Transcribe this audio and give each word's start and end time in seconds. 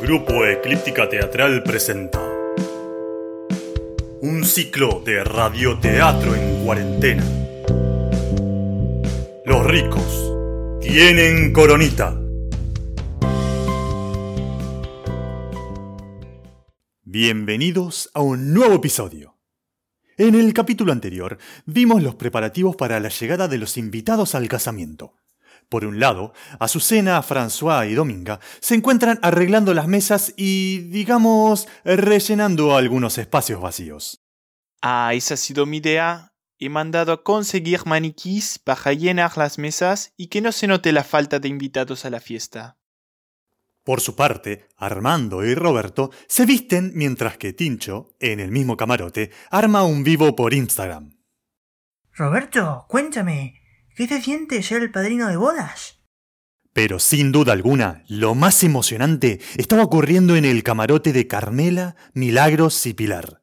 Grupo 0.00 0.46
Eclíptica 0.46 1.08
Teatral 1.08 1.64
presenta 1.64 2.20
un 4.22 4.44
ciclo 4.44 5.02
de 5.04 5.24
radioteatro 5.24 6.36
en 6.36 6.64
cuarentena. 6.64 7.24
Los 9.44 9.66
ricos 9.66 10.80
tienen 10.80 11.52
coronita. 11.52 12.16
Bienvenidos 17.02 18.08
a 18.14 18.20
un 18.20 18.54
nuevo 18.54 18.76
episodio. 18.76 19.36
En 20.16 20.36
el 20.36 20.52
capítulo 20.52 20.92
anterior 20.92 21.38
vimos 21.66 22.04
los 22.04 22.14
preparativos 22.14 22.76
para 22.76 23.00
la 23.00 23.08
llegada 23.08 23.48
de 23.48 23.58
los 23.58 23.76
invitados 23.76 24.36
al 24.36 24.46
casamiento. 24.46 25.14
Por 25.68 25.84
un 25.84 26.00
lado, 26.00 26.32
Azucena, 26.58 27.22
François 27.22 27.86
y 27.90 27.94
Dominga 27.94 28.40
se 28.60 28.74
encuentran 28.74 29.18
arreglando 29.22 29.74
las 29.74 29.86
mesas 29.86 30.32
y, 30.36 30.78
digamos, 30.90 31.68
rellenando 31.84 32.74
algunos 32.74 33.18
espacios 33.18 33.60
vacíos. 33.60 34.22
Ah, 34.80 35.12
esa 35.12 35.34
ha 35.34 35.36
sido 35.36 35.66
mi 35.66 35.78
idea. 35.78 36.32
He 36.58 36.70
mandado 36.70 37.12
a 37.12 37.22
conseguir 37.22 37.84
maniquís 37.84 38.58
para 38.58 38.92
llenar 38.92 39.36
las 39.36 39.58
mesas 39.58 40.12
y 40.16 40.28
que 40.28 40.40
no 40.40 40.52
se 40.52 40.66
note 40.66 40.92
la 40.92 41.04
falta 41.04 41.38
de 41.38 41.48
invitados 41.48 42.04
a 42.04 42.10
la 42.10 42.20
fiesta. 42.20 42.78
Por 43.84 44.00
su 44.00 44.16
parte, 44.16 44.68
Armando 44.76 45.44
y 45.44 45.54
Roberto 45.54 46.10
se 46.26 46.46
visten 46.46 46.92
mientras 46.94 47.38
que 47.38 47.52
Tincho, 47.52 48.14
en 48.20 48.40
el 48.40 48.50
mismo 48.50 48.76
camarote, 48.76 49.30
arma 49.50 49.82
un 49.84 50.02
vivo 50.02 50.34
por 50.34 50.52
Instagram. 50.52 51.18
Roberto, 52.12 52.84
cuéntame, 52.88 53.57
¿qué 53.98 54.06
se 54.06 54.22
siente 54.22 54.62
ser 54.62 54.82
el 54.82 54.92
padrino 54.92 55.26
de 55.26 55.36
bodas? 55.36 55.98
Pero 56.72 57.00
sin 57.00 57.32
duda 57.32 57.52
alguna, 57.52 58.04
lo 58.06 58.36
más 58.36 58.62
emocionante 58.62 59.40
estaba 59.56 59.82
ocurriendo 59.82 60.36
en 60.36 60.44
el 60.44 60.62
camarote 60.62 61.12
de 61.12 61.26
Carmela, 61.26 61.96
Milagros 62.14 62.86
y 62.86 62.94
Pilar. 62.94 63.42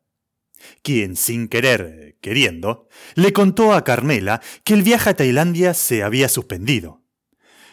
Quien, 0.82 1.18
sin 1.18 1.50
querer, 1.50 2.18
queriendo, 2.22 2.88
le 3.16 3.34
contó 3.34 3.74
a 3.74 3.84
Carmela 3.84 4.42
que 4.64 4.74
el 4.76 4.84
viaje 4.84 5.10
a 5.10 5.16
Tailandia 5.16 5.74
se 5.74 6.04
había 6.04 6.30
suspendido. 6.30 7.04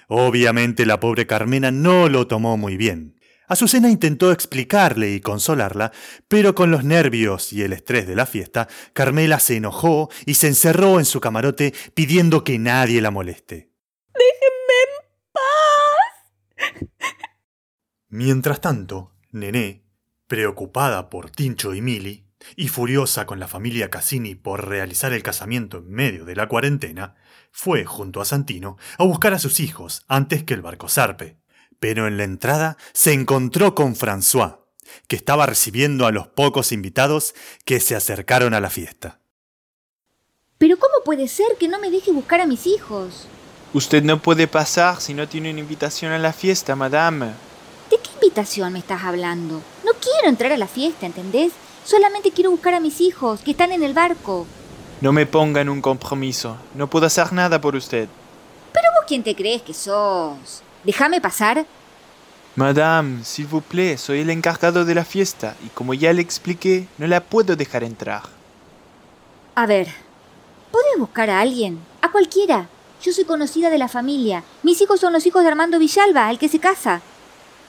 Obviamente 0.08 0.84
la 0.84 0.98
pobre 0.98 1.28
Carmena 1.28 1.70
no 1.70 2.08
lo 2.08 2.26
tomó 2.26 2.56
muy 2.56 2.76
bien. 2.76 3.20
Azucena 3.48 3.90
intentó 3.90 4.32
explicarle 4.32 5.12
y 5.12 5.20
consolarla, 5.20 5.92
pero 6.28 6.54
con 6.54 6.70
los 6.70 6.84
nervios 6.84 7.52
y 7.52 7.62
el 7.62 7.72
estrés 7.72 8.06
de 8.06 8.14
la 8.14 8.26
fiesta, 8.26 8.68
Carmela 8.92 9.40
se 9.40 9.56
enojó 9.56 10.10
y 10.26 10.34
se 10.34 10.48
encerró 10.48 10.98
en 10.98 11.04
su 11.04 11.20
camarote 11.20 11.74
pidiendo 11.94 12.44
que 12.44 12.58
nadie 12.58 13.00
la 13.00 13.10
moleste. 13.10 13.70
¡Déjenme 14.14 14.74
en 14.84 14.98
paz! 15.32 16.88
Mientras 18.08 18.60
tanto, 18.60 19.12
Nené, 19.32 19.84
preocupada 20.26 21.10
por 21.10 21.30
Tincho 21.30 21.74
y 21.74 21.80
Mili, 21.80 22.32
y 22.56 22.68
furiosa 22.68 23.26
con 23.26 23.40
la 23.40 23.48
familia 23.48 23.90
Cassini 23.90 24.34
por 24.34 24.68
realizar 24.68 25.12
el 25.12 25.22
casamiento 25.22 25.78
en 25.78 25.90
medio 25.90 26.24
de 26.24 26.36
la 26.36 26.48
cuarentena, 26.48 27.14
fue 27.50 27.84
junto 27.84 28.20
a 28.20 28.24
Santino 28.24 28.76
a 28.98 29.04
buscar 29.04 29.34
a 29.34 29.38
sus 29.38 29.60
hijos 29.60 30.04
antes 30.08 30.44
que 30.44 30.54
el 30.54 30.62
barco 30.62 30.88
zarpe. 30.88 31.41
Pero 31.82 32.06
en 32.06 32.16
la 32.16 32.22
entrada 32.22 32.76
se 32.92 33.12
encontró 33.12 33.74
con 33.74 33.96
François, 33.96 34.58
que 35.08 35.16
estaba 35.16 35.46
recibiendo 35.46 36.06
a 36.06 36.12
los 36.12 36.28
pocos 36.28 36.70
invitados 36.70 37.34
que 37.64 37.80
se 37.80 37.96
acercaron 37.96 38.54
a 38.54 38.60
la 38.60 38.70
fiesta. 38.70 39.18
Pero 40.58 40.76
¿cómo 40.76 41.02
puede 41.04 41.26
ser 41.26 41.56
que 41.58 41.66
no 41.66 41.80
me 41.80 41.90
deje 41.90 42.12
buscar 42.12 42.40
a 42.40 42.46
mis 42.46 42.68
hijos? 42.68 43.26
Usted 43.74 44.04
no 44.04 44.22
puede 44.22 44.46
pasar 44.46 45.00
si 45.00 45.12
no 45.12 45.26
tiene 45.28 45.50
una 45.50 45.58
invitación 45.58 46.12
a 46.12 46.20
la 46.20 46.32
fiesta, 46.32 46.76
madame. 46.76 47.32
¿De 47.90 47.98
qué 47.98 48.10
invitación 48.14 48.74
me 48.74 48.78
estás 48.78 49.02
hablando? 49.02 49.60
No 49.84 49.90
quiero 50.00 50.28
entrar 50.28 50.52
a 50.52 50.58
la 50.58 50.68
fiesta, 50.68 51.06
¿entendés? 51.06 51.50
Solamente 51.84 52.30
quiero 52.30 52.52
buscar 52.52 52.74
a 52.74 52.80
mis 52.80 53.00
hijos, 53.00 53.40
que 53.40 53.50
están 53.50 53.72
en 53.72 53.82
el 53.82 53.92
barco. 53.92 54.46
No 55.00 55.12
me 55.12 55.26
ponga 55.26 55.60
en 55.60 55.68
un 55.68 55.82
compromiso. 55.82 56.58
No 56.76 56.88
puedo 56.88 57.06
hacer 57.06 57.32
nada 57.32 57.60
por 57.60 57.74
usted. 57.74 58.08
¿Pero 58.72 58.86
vos 58.94 59.04
quién 59.08 59.24
te 59.24 59.34
crees 59.34 59.62
que 59.62 59.74
sos? 59.74 60.62
Déjame 60.84 61.20
pasar. 61.20 61.64
Madame, 62.56 63.22
s'il 63.24 63.46
vous 63.46 63.62
plaît, 63.62 63.96
soy 63.96 64.20
el 64.20 64.30
encargado 64.30 64.84
de 64.84 64.94
la 64.94 65.04
fiesta 65.04 65.56
y 65.64 65.68
como 65.68 65.94
ya 65.94 66.12
le 66.12 66.20
expliqué, 66.20 66.86
no 66.98 67.06
la 67.06 67.20
puedo 67.20 67.56
dejar 67.56 67.82
entrar. 67.82 68.22
A 69.54 69.66
ver, 69.66 69.88
¿podés 70.70 70.98
buscar 70.98 71.30
a 71.30 71.40
alguien? 71.40 71.78
A 72.02 72.10
cualquiera. 72.10 72.68
Yo 73.02 73.12
soy 73.12 73.24
conocida 73.24 73.70
de 73.70 73.78
la 73.78 73.88
familia. 73.88 74.44
Mis 74.62 74.80
hijos 74.80 75.00
son 75.00 75.12
los 75.12 75.24
hijos 75.26 75.42
de 75.42 75.48
Armando 75.48 75.78
Villalba, 75.78 76.30
el 76.30 76.38
que 76.38 76.48
se 76.48 76.58
casa. 76.58 77.00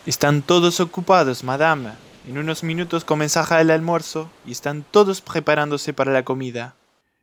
Están 0.05 0.41
todos 0.41 0.79
ocupados, 0.79 1.43
madame. 1.43 1.91
En 2.27 2.37
unos 2.37 2.63
minutos 2.63 3.05
comenzará 3.05 3.61
el 3.61 3.71
almuerzo 3.71 4.29
y 4.45 4.51
están 4.51 4.85
todos 4.89 5.21
preparándose 5.21 5.93
para 5.93 6.11
la 6.11 6.23
comida. 6.23 6.75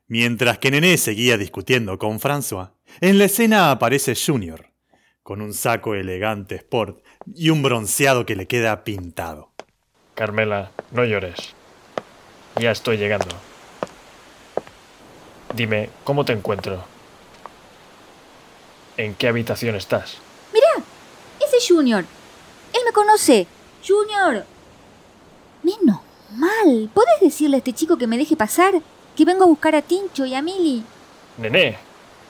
Mientras 0.08 0.58
que 0.58 0.70
Nené 0.70 0.96
seguía 0.96 1.36
discutiendo 1.36 1.98
con 1.98 2.20
François, 2.20 2.70
en 3.00 3.18
la 3.18 3.26
escena 3.26 3.70
aparece 3.70 4.14
Junior, 4.14 4.69
con 5.22 5.40
un 5.42 5.54
saco 5.54 5.94
elegante 5.94 6.56
sport 6.56 7.02
y 7.34 7.50
un 7.50 7.62
bronceado 7.62 8.26
que 8.26 8.36
le 8.36 8.46
queda 8.46 8.84
pintado. 8.84 9.50
Carmela, 10.14 10.70
no 10.90 11.04
llores. 11.04 11.54
Ya 12.56 12.70
estoy 12.70 12.96
llegando. 12.96 13.36
Dime, 15.54 15.90
¿cómo 16.04 16.24
te 16.24 16.32
encuentro? 16.32 16.84
¿En 18.96 19.14
qué 19.14 19.28
habitación 19.28 19.76
estás? 19.76 20.18
Mirá, 20.52 20.84
ese 21.44 21.56
es 21.56 21.66
Junior. 21.68 22.04
Él 22.72 22.80
me 22.84 22.92
conoce. 22.92 23.46
Junior. 23.86 24.44
Menos 25.62 26.00
mal. 26.32 26.90
¿Podés 26.92 27.20
decirle 27.20 27.56
a 27.56 27.58
este 27.58 27.72
chico 27.72 27.96
que 27.96 28.06
me 28.06 28.18
deje 28.18 28.36
pasar? 28.36 28.74
Que 29.16 29.24
vengo 29.24 29.44
a 29.44 29.48
buscar 29.48 29.74
a 29.74 29.82
Tincho 29.82 30.26
y 30.26 30.34
a 30.34 30.42
Mili. 30.42 30.84
Nené, 31.38 31.78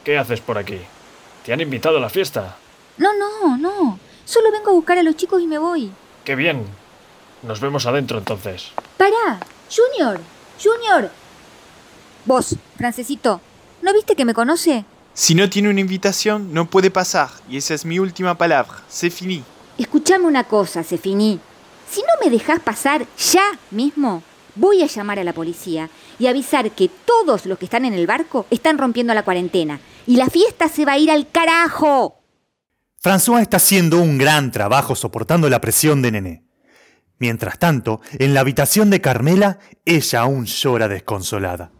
¿qué 0.04 0.16
haces 0.16 0.40
por 0.40 0.58
aquí? 0.58 0.78
¿Te 1.44 1.52
han 1.52 1.60
invitado 1.60 1.98
a 1.98 2.00
la 2.00 2.08
fiesta? 2.08 2.56
No, 2.98 3.10
no, 3.16 3.56
no. 3.56 3.98
Solo 4.24 4.52
vengo 4.52 4.70
a 4.70 4.74
buscar 4.74 4.98
a 4.98 5.02
los 5.02 5.16
chicos 5.16 5.42
y 5.42 5.46
me 5.46 5.58
voy. 5.58 5.90
¡Qué 6.24 6.34
bien! 6.34 6.64
Nos 7.42 7.60
vemos 7.60 7.86
adentro 7.86 8.18
entonces. 8.18 8.70
Pará. 8.96 9.40
Junior. 9.74 10.20
Junior. 10.62 11.10
Vos, 12.26 12.56
francesito. 12.76 13.40
¿No 13.82 13.92
viste 13.94 14.14
que 14.14 14.24
me 14.24 14.34
conoce? 14.34 14.84
Si 15.14 15.34
no 15.34 15.48
tiene 15.48 15.70
una 15.70 15.80
invitación, 15.80 16.52
no 16.52 16.66
puede 16.66 16.90
pasar, 16.90 17.30
y 17.48 17.56
esa 17.56 17.74
es 17.74 17.84
mi 17.84 17.98
última 17.98 18.36
palabra. 18.36 18.82
C'est 18.88 19.12
fini. 19.12 19.42
Escuchame 19.78 20.26
una 20.26 20.44
cosa, 20.44 20.82
Sefiní. 20.82 21.40
Si 21.90 22.02
no 22.02 22.08
me 22.22 22.30
dejas 22.30 22.60
pasar 22.60 23.06
ya 23.32 23.58
mismo, 23.70 24.22
voy 24.54 24.82
a 24.82 24.86
llamar 24.86 25.18
a 25.18 25.24
la 25.24 25.32
policía 25.32 25.88
y 26.18 26.26
avisar 26.26 26.70
que 26.70 26.88
todos 26.88 27.46
los 27.46 27.58
que 27.58 27.64
están 27.64 27.84
en 27.84 27.94
el 27.94 28.06
barco 28.06 28.46
están 28.50 28.78
rompiendo 28.78 29.14
la 29.14 29.24
cuarentena. 29.24 29.80
Y 30.06 30.16
la 30.16 30.28
fiesta 30.28 30.68
se 30.68 30.84
va 30.84 30.92
a 30.92 30.98
ir 30.98 31.10
al 31.10 31.28
carajo. 31.30 32.19
François 33.03 33.41
está 33.41 33.56
haciendo 33.56 33.99
un 33.99 34.19
gran 34.19 34.50
trabajo 34.50 34.94
soportando 34.94 35.49
la 35.49 35.59
presión 35.59 36.03
de 36.03 36.11
Nené. 36.11 36.44
Mientras 37.19 37.59
tanto, 37.59 38.03
en 38.19 38.34
la 38.34 38.41
habitación 38.41 38.91
de 38.91 39.00
Carmela, 39.00 39.59
ella 39.87 40.21
aún 40.21 40.44
llora 40.44 40.87
desconsolada. 40.87 41.71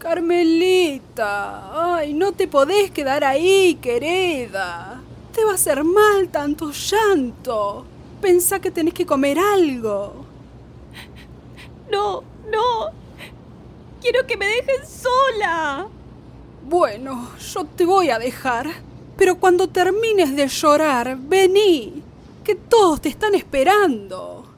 Carmelita, 0.00 1.94
ay, 1.94 2.12
no 2.12 2.32
te 2.32 2.48
podés 2.48 2.90
quedar 2.90 3.22
ahí, 3.22 3.78
querida. 3.80 5.00
Te 5.32 5.44
va 5.44 5.52
a 5.52 5.54
hacer 5.54 5.84
mal 5.84 6.28
tanto 6.30 6.72
llanto. 6.72 7.86
Pensá 8.20 8.58
que 8.58 8.72
tenés 8.72 8.94
que 8.94 9.06
comer 9.06 9.38
algo. 9.38 10.26
No, 11.88 12.24
no. 12.50 12.90
Quiero 14.00 14.26
que 14.26 14.36
me 14.36 14.46
dejen 14.46 14.84
sola. 14.84 15.86
Bueno, 16.68 17.30
yo 17.38 17.64
te 17.64 17.86
voy 17.86 18.10
a 18.10 18.18
dejar. 18.18 18.66
Pero 19.16 19.36
cuando 19.36 19.68
termines 19.68 20.34
de 20.34 20.48
llorar, 20.48 21.16
vení. 21.16 22.02
Que 22.44 22.56
todos 22.56 23.00
te 23.00 23.08
están 23.08 23.36
esperando. 23.36 24.52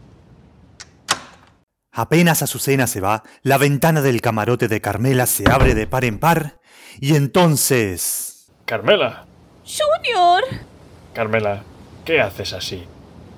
Apenas 1.93 2.43
Azucena 2.43 2.87
se 2.87 3.01
va, 3.01 3.25
la 3.43 3.59
ventana 3.59 4.01
del 4.01 4.21
camarote 4.21 4.69
de 4.69 4.81
Carmela 4.81 5.27
se 5.27 5.51
abre 5.51 5.75
de 5.75 5.87
par 5.87 6.05
en 6.05 6.19
par 6.19 6.61
y 7.01 7.17
entonces... 7.17 8.47
Carmela, 8.67 9.27
Junior. 9.65 10.45
Carmela, 11.13 11.65
¿qué 12.05 12.21
haces 12.21 12.53
así? 12.53 12.85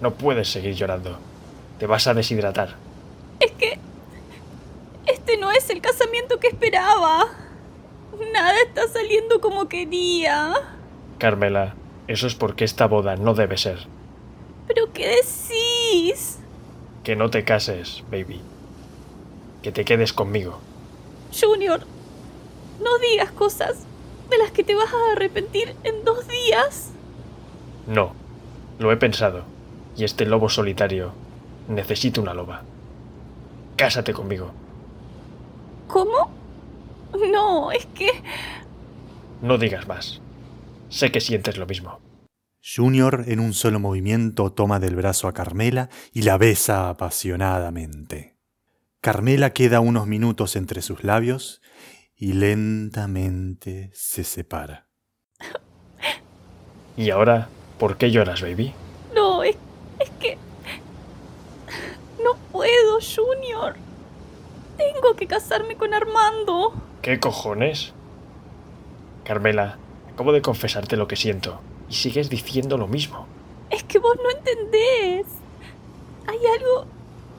No 0.00 0.14
puedes 0.14 0.48
seguir 0.48 0.74
llorando. 0.74 1.18
Te 1.78 1.86
vas 1.86 2.06
a 2.06 2.14
deshidratar. 2.14 2.76
Es 3.40 3.52
que... 3.52 3.78
Este 5.06 5.38
no 5.38 5.50
es 5.50 5.70
el 5.70 5.80
casamiento 5.80 6.38
que 6.38 6.48
esperaba. 6.48 7.49
Nada 8.32 8.54
está 8.66 8.88
saliendo 8.88 9.40
como 9.40 9.68
quería. 9.68 10.52
Carmela, 11.18 11.74
eso 12.06 12.26
es 12.26 12.34
porque 12.34 12.64
esta 12.64 12.86
boda 12.86 13.16
no 13.16 13.34
debe 13.34 13.56
ser. 13.56 13.86
¿Pero 14.66 14.92
qué 14.92 15.08
decís? 15.08 16.38
Que 17.02 17.16
no 17.16 17.30
te 17.30 17.44
cases, 17.44 18.04
baby. 18.10 18.40
Que 19.62 19.72
te 19.72 19.84
quedes 19.84 20.12
conmigo. 20.12 20.60
Junior, 21.38 21.80
no 22.82 22.98
digas 22.98 23.32
cosas 23.32 23.84
de 24.28 24.38
las 24.38 24.50
que 24.52 24.64
te 24.64 24.74
vas 24.74 24.92
a 24.92 25.12
arrepentir 25.12 25.74
en 25.84 26.04
dos 26.04 26.26
días. 26.28 26.90
No, 27.86 28.14
lo 28.78 28.92
he 28.92 28.96
pensado. 28.96 29.44
Y 29.96 30.04
este 30.04 30.24
lobo 30.24 30.48
solitario 30.48 31.12
necesita 31.68 32.20
una 32.20 32.34
loba. 32.34 32.62
Cásate 33.76 34.12
conmigo. 34.12 34.52
¿Cómo? 35.88 36.39
No, 37.32 37.72
es 37.72 37.86
que... 37.86 38.10
No 39.42 39.58
digas 39.58 39.86
más. 39.86 40.20
Sé 40.88 41.10
que 41.10 41.20
sientes 41.20 41.56
lo 41.56 41.66
mismo. 41.66 41.98
Junior 42.62 43.24
en 43.26 43.40
un 43.40 43.54
solo 43.54 43.80
movimiento 43.80 44.52
toma 44.52 44.80
del 44.80 44.96
brazo 44.96 45.28
a 45.28 45.32
Carmela 45.32 45.88
y 46.12 46.22
la 46.22 46.36
besa 46.36 46.90
apasionadamente. 46.90 48.36
Carmela 49.00 49.54
queda 49.54 49.80
unos 49.80 50.06
minutos 50.06 50.56
entre 50.56 50.82
sus 50.82 51.04
labios 51.04 51.62
y 52.14 52.34
lentamente 52.34 53.90
se 53.94 54.24
separa. 54.24 54.88
¿Y 56.98 57.08
ahora 57.08 57.48
por 57.78 57.96
qué 57.96 58.10
lloras, 58.10 58.42
baby? 58.42 58.74
No, 59.14 59.42
es, 59.42 59.56
es 59.98 60.10
que... 60.20 60.36
No 62.22 62.36
puedo, 62.52 62.98
Junior. 63.00 63.76
Tengo 64.76 65.16
que 65.16 65.26
casarme 65.26 65.76
con 65.76 65.94
Armando. 65.94 66.74
¿Qué 67.02 67.18
cojones? 67.18 67.94
Carmela, 69.24 69.78
acabo 70.12 70.32
de 70.32 70.42
confesarte 70.42 70.98
lo 70.98 71.08
que 71.08 71.16
siento 71.16 71.60
y 71.88 71.94
sigues 71.94 72.28
diciendo 72.28 72.76
lo 72.76 72.86
mismo. 72.86 73.26
Es 73.70 73.84
que 73.84 73.98
vos 73.98 74.16
no 74.22 74.30
entendés. 74.30 75.26
Hay 76.26 76.38
algo 76.58 76.84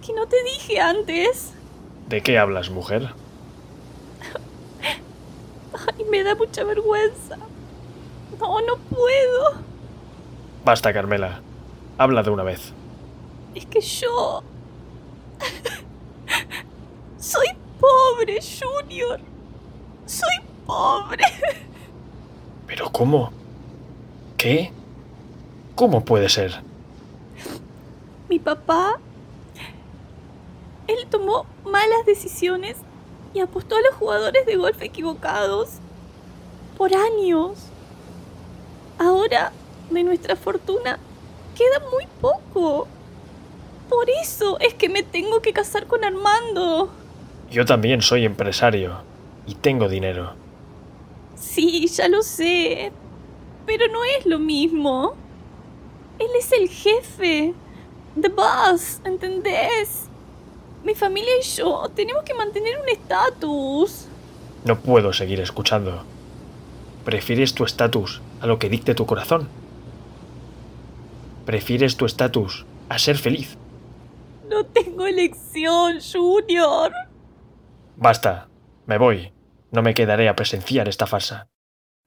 que 0.03 0.13
no 0.13 0.25
te 0.27 0.43
dije 0.43 0.79
antes. 0.79 1.53
¿De 2.09 2.21
qué 2.21 2.39
hablas, 2.39 2.71
mujer? 2.71 3.13
Ay, 5.95 6.05
me 6.09 6.23
da 6.23 6.33
mucha 6.33 6.63
vergüenza. 6.63 7.37
No, 8.39 8.61
no 8.61 8.77
puedo. 8.77 9.61
Basta, 10.65 10.91
Carmela. 10.91 11.41
Habla 11.99 12.23
de 12.23 12.31
una 12.31 12.43
vez. 12.43 12.73
Es 13.53 13.67
que 13.67 13.81
yo... 13.81 14.41
Soy 17.19 17.47
pobre, 17.79 18.39
Junior. 18.41 19.19
Soy 20.05 20.35
pobre. 20.65 21.23
¿Pero 22.67 22.91
cómo? 22.91 23.31
¿Qué? 24.37 24.71
¿Cómo 25.75 26.05
puede 26.05 26.29
ser? 26.29 26.61
Mi 28.29 28.39
papá... 28.39 28.99
Él 30.87 31.07
tomó 31.09 31.45
malas 31.65 32.05
decisiones 32.05 32.77
y 33.33 33.39
apostó 33.39 33.75
a 33.75 33.81
los 33.81 33.93
jugadores 33.95 34.45
de 34.45 34.55
golf 34.55 34.81
equivocados. 34.81 35.69
Por 36.77 36.93
años. 36.93 37.57
Ahora, 38.97 39.51
de 39.89 40.03
nuestra 40.03 40.35
fortuna, 40.35 40.99
queda 41.55 41.79
muy 41.91 42.07
poco. 42.19 42.87
Por 43.89 44.09
eso 44.09 44.59
es 44.59 44.73
que 44.73 44.89
me 44.89 45.03
tengo 45.03 45.41
que 45.41 45.53
casar 45.53 45.87
con 45.87 46.03
Armando. 46.03 46.89
Yo 47.49 47.65
también 47.65 48.01
soy 48.01 48.25
empresario 48.25 49.10
y 49.51 49.55
tengo 49.55 49.89
dinero. 49.89 50.33
Sí, 51.35 51.85
ya 51.87 52.07
lo 52.07 52.21
sé. 52.21 52.91
Pero 53.65 53.85
no 53.91 53.99
es 54.05 54.25
lo 54.25 54.39
mismo. 54.39 55.13
Él 56.19 56.29
es 56.39 56.51
el 56.53 56.69
jefe. 56.69 57.53
The 58.19 58.29
boss, 58.29 59.01
¿entendés? 59.03 60.07
Mi 60.85 60.95
familia 60.95 61.31
y 61.41 61.43
yo 61.43 61.91
tenemos 61.93 62.23
que 62.23 62.33
mantener 62.33 62.79
un 62.81 62.87
estatus. 62.87 64.05
No 64.63 64.79
puedo 64.79 65.11
seguir 65.11 65.41
escuchando. 65.41 66.03
¿Prefieres 67.03 67.53
tu 67.53 67.65
estatus 67.65 68.21
a 68.39 68.47
lo 68.47 68.57
que 68.57 68.69
dicte 68.69 68.95
tu 68.95 69.05
corazón? 69.05 69.49
¿Prefieres 71.45 71.97
tu 71.97 72.05
estatus 72.05 72.65
a 72.87 72.97
ser 72.97 73.17
feliz? 73.17 73.57
No 74.49 74.65
tengo 74.65 75.05
elección, 75.05 75.99
Junior. 75.99 76.93
Basta, 77.97 78.47
me 78.85 78.97
voy. 78.97 79.33
No 79.71 79.81
me 79.81 79.93
quedaré 79.93 80.27
a 80.29 80.35
presenciar 80.35 80.87
esta 80.87 81.07
farsa. 81.07 81.49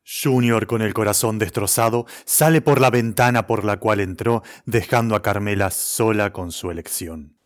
Junior, 0.05 0.67
con 0.67 0.83
el 0.83 0.93
corazón 0.93 1.39
destrozado, 1.39 2.07
sale 2.27 2.61
por 2.61 2.79
la 2.79 2.91
ventana 2.91 3.47
por 3.47 3.65
la 3.65 3.79
cual 3.79 4.01
entró, 4.01 4.43
dejando 4.67 5.17
a 5.17 5.23
Carmela 5.23 5.71
sola 5.71 6.31
con 6.31 6.53
su 6.53 6.71
elección. 6.71 7.39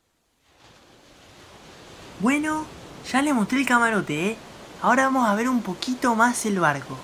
Bueno, 2.19 2.67
ya 3.13 3.23
le 3.23 3.33
mostré 3.33 3.61
el 3.61 3.67
camarote, 3.67 4.31
¿eh? 4.31 4.37
Ahora 4.83 5.05
vamos 5.05 5.29
a 5.29 5.37
ver 5.37 5.49
un 5.49 5.63
poquito 5.63 6.17
más 6.17 6.45
el 6.47 6.59
barco. 6.59 6.99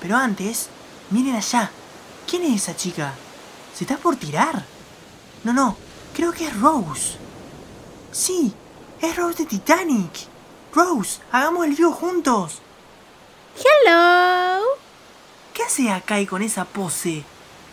Pero 0.00 0.16
antes, 0.16 0.68
miren 1.10 1.36
allá. 1.36 1.70
¿Quién 2.28 2.42
es 2.42 2.62
esa 2.62 2.76
chica? 2.76 3.14
¿Se 3.72 3.84
está 3.84 3.96
por 3.96 4.16
tirar? 4.16 4.64
No, 5.44 5.52
no, 5.52 5.76
creo 6.14 6.32
que 6.32 6.46
es 6.48 6.60
Rose. 6.60 7.16
Sí, 8.10 8.52
es 9.00 9.16
Rose 9.16 9.44
de 9.44 9.46
Titanic. 9.46 10.28
Rose, 10.72 11.20
hagamos 11.32 11.66
el 11.66 11.74
vivo 11.74 11.92
juntos. 11.92 12.60
Hello. 13.56 14.60
¿Qué 15.52 15.62
hace 15.64 15.90
acá 15.90 16.20
y 16.20 16.26
con 16.26 16.42
esa 16.42 16.64
pose? 16.64 17.24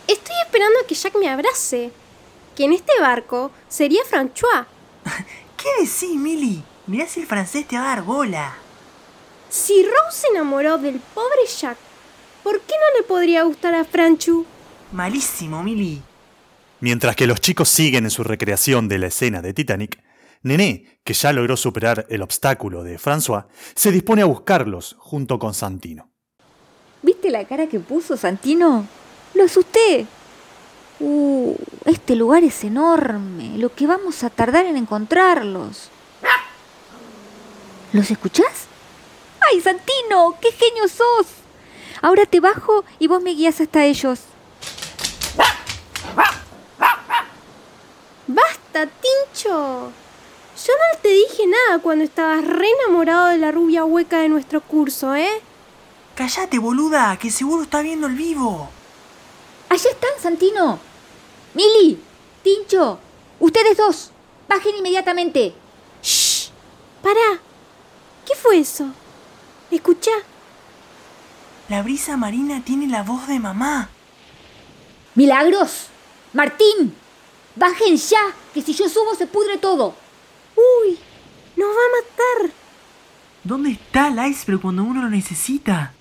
Estoy 0.06 0.36
esperando 0.44 0.80
a 0.80 0.86
que 0.86 0.94
Jack 0.94 1.16
me 1.16 1.28
abrace. 1.28 1.92
Que 2.56 2.64
en 2.64 2.72
este 2.72 2.92
barco 3.00 3.52
sería 3.68 4.02
François. 4.02 4.66
¿Qué 5.56 5.68
decís, 5.78 6.16
Millie? 6.16 6.62
Mirá 6.86 7.06
si 7.06 7.20
el 7.20 7.26
francés 7.26 7.68
te 7.68 7.76
va 7.76 7.84
a 7.84 7.96
dar 7.96 8.02
bola. 8.02 8.56
Si 9.48 9.82
Rose 9.84 10.20
se 10.20 10.26
enamoró 10.28 10.78
del 10.78 10.98
pobre 10.98 11.46
Jack, 11.46 11.78
¿por 12.42 12.60
qué 12.60 12.74
no 12.74 12.98
le 12.98 13.06
podría 13.06 13.44
gustar 13.44 13.74
a 13.74 13.84
Franchu? 13.84 14.44
Malísimo, 14.92 15.62
Millie. 15.62 16.02
Mientras 16.80 17.14
que 17.14 17.26
los 17.26 17.40
chicos 17.40 17.68
siguen 17.68 18.04
en 18.04 18.10
su 18.10 18.24
recreación 18.24 18.88
de 18.88 18.98
la 18.98 19.06
escena 19.08 19.40
de 19.40 19.52
Titanic, 19.52 20.00
Nené, 20.42 21.00
que 21.04 21.14
ya 21.14 21.32
logró 21.32 21.56
superar 21.56 22.06
el 22.08 22.22
obstáculo 22.22 22.82
de 22.82 22.98
François, 22.98 23.46
se 23.74 23.90
dispone 23.90 24.22
a 24.22 24.26
buscarlos 24.26 24.96
junto 24.98 25.38
con 25.38 25.54
Santino. 25.54 26.10
¿Viste 27.02 27.30
la 27.30 27.44
cara 27.44 27.68
que 27.68 27.80
puso 27.80 28.16
Santino? 28.16 28.86
Lo 29.34 29.44
asusté. 29.44 30.06
Uh, 31.00 31.54
este 31.84 32.16
lugar 32.16 32.44
es 32.44 32.64
enorme. 32.64 33.56
Lo 33.56 33.74
que 33.74 33.86
vamos 33.86 34.24
a 34.24 34.30
tardar 34.30 34.66
en 34.66 34.76
encontrarlos. 34.76 35.90
¿Los 37.92 38.10
escuchás? 38.10 38.66
¡Ay, 39.50 39.60
Santino! 39.60 40.36
¡Qué 40.40 40.52
genio 40.52 40.88
sos! 40.88 41.26
Ahora 42.02 42.26
te 42.26 42.40
bajo 42.40 42.84
y 42.98 43.06
vos 43.06 43.22
me 43.22 43.30
guías 43.30 43.60
hasta 43.60 43.84
ellos. 43.84 44.20
¡Basta, 48.26 48.86
Tincho! 48.86 49.90
Yo 50.66 50.72
no 50.72 50.98
te 51.00 51.08
dije 51.08 51.46
nada 51.46 51.78
cuando 51.80 52.04
estabas 52.04 52.44
re 52.44 52.68
enamorado 52.68 53.28
de 53.28 53.38
la 53.38 53.52
rubia 53.52 53.84
hueca 53.84 54.18
de 54.18 54.28
nuestro 54.28 54.60
curso, 54.60 55.14
¿eh? 55.14 55.40
Cállate, 56.16 56.58
boluda, 56.58 57.16
que 57.16 57.30
seguro 57.30 57.62
está 57.62 57.80
viendo 57.80 58.08
el 58.08 58.14
vivo. 58.14 58.68
Allá 59.68 59.90
están, 59.90 60.10
Santino. 60.20 60.80
Mili, 61.54 62.02
Tincho, 62.42 62.98
ustedes 63.38 63.76
dos, 63.76 64.10
bajen 64.48 64.76
inmediatamente. 64.76 65.54
¡Shh! 66.02 66.50
¡Para! 67.02 67.38
¿Qué 68.26 68.34
fue 68.34 68.58
eso? 68.58 68.86
Escucha. 69.70 70.10
La 71.68 71.82
brisa 71.82 72.16
marina 72.16 72.64
tiene 72.64 72.88
la 72.88 73.04
voz 73.04 73.28
de 73.28 73.38
mamá. 73.38 73.90
Milagros, 75.14 75.86
Martín, 76.32 76.96
bajen 77.54 77.96
ya, 77.96 78.34
que 78.52 78.62
si 78.62 78.74
yo 78.74 78.88
subo 78.88 79.14
se 79.14 79.28
pudre 79.28 79.58
todo. 79.58 79.94
¡Nos 81.58 81.68
va 81.68 81.72
a 81.72 81.94
matar! 82.00 82.54
¿Dónde 83.42 83.70
está 83.70 84.08
el 84.08 84.30
iceberg 84.30 84.60
cuando 84.60 84.84
uno 84.84 85.02
lo 85.02 85.10
necesita? 85.10 85.92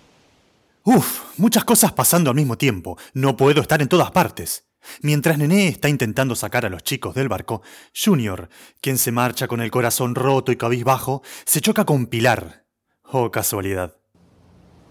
Uf, 0.84 1.24
muchas 1.38 1.64
cosas 1.66 1.94
pasando 1.94 2.30
al 2.30 2.36
mismo 2.36 2.60
tiempo. 2.60 2.96
No 3.14 3.36
puedo 3.36 3.62
estar 3.62 3.82
en 3.82 3.90
todas 3.90 4.12
partes. 4.12 4.68
Mientras 5.02 5.40
Nené 5.40 5.68
está 5.68 5.90
intentando 5.90 6.36
sacar 6.36 6.66
a 6.66 6.70
los 6.70 6.84
chicos 6.84 7.16
del 7.16 7.28
barco, 7.28 7.64
Junior, 7.94 8.50
quien 8.82 9.00
se 9.00 9.12
marcha 9.12 9.48
con 9.48 9.62
el 9.62 9.72
corazón 9.72 10.14
roto 10.14 10.52
y 10.52 10.58
cabizbajo, 10.58 11.24
se 11.46 11.60
choca 11.60 11.86
con 11.86 12.06
Pilar. 12.06 12.66
Oh, 13.04 13.32
casualidad. 13.32 13.96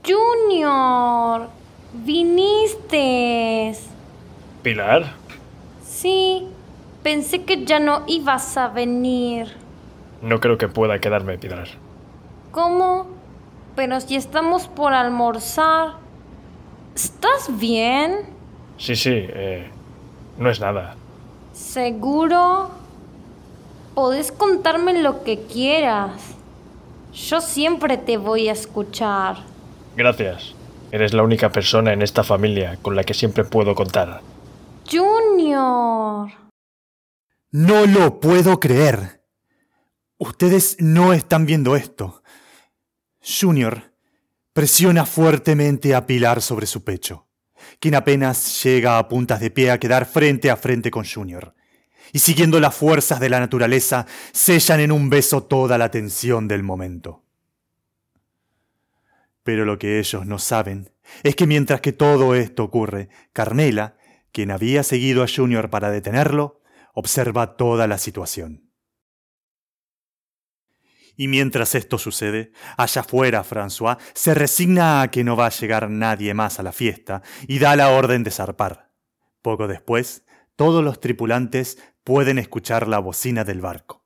Junior, 0.04 1.49
viniste. 2.04 3.73
¿Pilar? 4.62 5.14
Sí, 5.88 6.49
pensé 7.04 7.44
que 7.44 7.64
ya 7.64 7.78
no 7.78 8.02
ibas 8.08 8.56
a 8.56 8.66
venir. 8.68 9.65
No 10.23 10.40
creo 10.40 10.58
que 10.58 10.68
pueda 10.68 10.99
quedarme, 10.99 11.38
Pilar. 11.38 11.68
¿Cómo? 12.50 13.06
Pero 13.75 14.00
si 14.00 14.16
estamos 14.16 14.68
por 14.68 14.92
almorzar. 14.94 15.94
¿Estás 16.94 17.58
bien? 17.58 18.20
Sí, 18.78 18.96
sí, 18.96 19.12
eh, 19.12 19.70
no 20.38 20.50
es 20.50 20.61
nada. 20.61 20.96
¿Seguro? 21.52 22.70
Podés 23.94 24.32
contarme 24.32 25.02
lo 25.02 25.23
que 25.23 25.42
quieras. 25.42 26.37
Yo 27.12 27.40
siempre 27.40 27.99
te 27.99 28.16
voy 28.16 28.49
a 28.49 28.52
escuchar. 28.52 29.37
Gracias. 29.96 30.54
Eres 30.90 31.12
la 31.12 31.23
única 31.23 31.50
persona 31.50 31.92
en 31.92 32.02
esta 32.02 32.23
familia 32.23 32.78
con 32.80 32.94
la 32.96 33.04
que 33.04 33.14
siempre 33.14 33.44
puedo 33.44 33.75
contar. 33.75 34.20
Junior. 34.90 36.30
No 37.50 37.87
lo 37.87 38.20
puedo 38.20 38.61
creer. 38.61 39.20
Ustedes 40.18 40.76
no 40.80 41.12
están 41.12 41.44
viendo 41.44 41.76
esto. 41.76 42.23
Junior 43.20 43.92
presiona 44.54 45.04
fuertemente 45.04 45.94
a 45.94 46.06
Pilar 46.06 46.40
sobre 46.40 46.64
su 46.64 46.85
pecho, 46.85 47.28
quien 47.80 47.94
apenas 47.94 48.62
llega 48.62 48.96
a 48.96 49.08
puntas 49.08 49.40
de 49.40 49.50
pie 49.50 49.70
a 49.70 49.78
quedar 49.78 50.06
frente 50.06 50.50
a 50.50 50.56
frente 50.56 50.90
con 50.90 51.04
Junior. 51.04 51.54
Y 52.14 52.20
siguiendo 52.20 52.61
las 52.61 52.75
fuerzas 52.75 53.20
de 53.20 53.28
la 53.28 53.40
naturaleza, 53.40 54.06
sellan 54.32 54.80
en 54.80 54.92
un 54.92 55.11
beso 55.11 55.42
toda 55.42 55.76
la 55.76 55.90
tensión 55.90 56.49
del 56.49 56.62
momento. 56.62 57.23
Pero 59.42 59.66
lo 59.66 59.78
que 59.78 59.99
ellos 59.99 60.25
no 60.25 60.38
saben 60.38 60.90
es 61.25 61.37
que 61.37 61.46
mientras 61.46 61.82
que 61.82 61.92
todo 61.92 62.35
esto 62.35 62.64
ocurre, 62.64 63.11
Carmela, 63.35 63.99
quien 64.32 64.50
había 64.50 64.82
seguido 64.82 65.23
a 65.23 65.28
Junior 65.28 65.68
para 65.68 65.90
detenerlo, 65.90 66.62
observa 66.94 67.56
toda 67.56 67.87
la 67.87 67.99
situación. 67.99 68.65
Y 71.16 71.28
mientras 71.28 71.75
esto 71.75 71.99
sucede, 71.99 72.52
allá 72.76 73.00
afuera 73.00 73.42
François 73.42 73.96
se 74.14 74.35
resigna 74.35 75.00
a 75.02 75.11
que 75.11 75.25
no 75.25 75.37
va 75.37 75.46
a 75.46 75.50
llegar 75.50 75.90
nadie 75.90 76.35
más 76.35 76.61
a 76.61 76.62
la 76.62 76.73
fiesta 76.73 77.23
y 77.49 77.58
da 77.58 77.75
la 77.76 77.90
orden 77.90 78.23
de 78.23 78.30
zarpar. 78.30 78.90
Poco 79.40 79.66
después, 79.66 80.25
todos 80.56 80.85
los 80.85 81.00
tripulantes 81.00 81.78
pueden 82.04 82.38
escuchar 82.38 82.87
la 82.87 82.99
bocina 82.99 83.44
del 83.44 83.61
barco, 83.61 84.04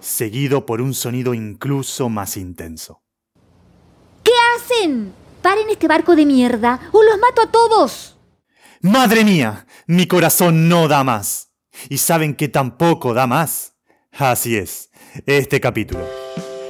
seguido 0.00 0.66
por 0.66 0.80
un 0.80 0.94
sonido 0.94 1.34
incluso 1.34 2.08
más 2.08 2.36
intenso. 2.36 3.02
¿Qué 4.22 4.32
hacen? 4.56 5.12
Paren 5.42 5.70
este 5.70 5.88
barco 5.88 6.16
de 6.16 6.26
mierda 6.26 6.80
o 6.92 7.02
los 7.02 7.18
mato 7.18 7.42
a 7.42 7.50
todos. 7.50 8.18
¡Madre 8.80 9.24
mía! 9.24 9.66
Mi 9.86 10.06
corazón 10.06 10.68
no 10.68 10.88
da 10.88 11.02
más. 11.04 11.52
¿Y 11.88 11.98
saben 11.98 12.34
que 12.34 12.48
tampoco 12.48 13.14
da 13.14 13.26
más? 13.26 13.77
Así 14.18 14.56
es, 14.56 14.90
este 15.26 15.60
capítulo. 15.60 16.00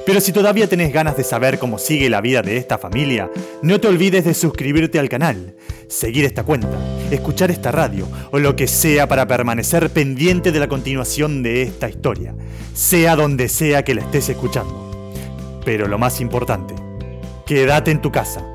Pero 0.05 0.21
si 0.21 0.31
todavía 0.31 0.69
tenés 0.69 0.93
ganas 0.93 1.17
de 1.17 1.23
saber 1.23 1.57
cómo 1.57 1.79
sigue 1.79 2.07
la 2.07 2.21
vida 2.21 2.43
de 2.43 2.57
esta 2.57 2.77
familia, 2.77 3.31
no 3.63 3.79
te 3.79 3.87
olvides 3.87 4.23
de 4.25 4.35
suscribirte 4.35 4.99
al 4.99 5.09
canal, 5.09 5.55
seguir 5.87 6.25
esta 6.25 6.43
cuenta, 6.43 6.69
escuchar 7.09 7.49
esta 7.49 7.71
radio 7.71 8.07
o 8.31 8.37
lo 8.37 8.55
que 8.55 8.67
sea 8.67 9.07
para 9.07 9.25
permanecer 9.25 9.89
pendiente 9.89 10.51
de 10.51 10.59
la 10.59 10.67
continuación 10.67 11.41
de 11.41 11.63
esta 11.63 11.89
historia, 11.89 12.35
sea 12.75 13.15
donde 13.15 13.49
sea 13.49 13.83
que 13.83 13.95
la 13.95 14.01
estés 14.01 14.29
escuchando. 14.29 15.11
Pero 15.65 15.87
lo 15.87 15.97
más 15.97 16.21
importante, 16.21 16.75
quédate 17.47 17.89
en 17.89 18.01
tu 18.01 18.11
casa. 18.11 18.45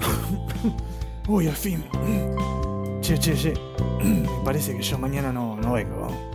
Uy, 1.26 1.48
al 1.48 1.56
fin. 1.56 1.82
Che, 3.00 3.16
che, 3.18 3.34
che. 3.34 3.54
Parece 4.44 4.76
que 4.76 4.82
yo 4.82 4.98
mañana 4.98 5.32
no, 5.32 5.56
no 5.56 5.72
vengo. 5.72 6.33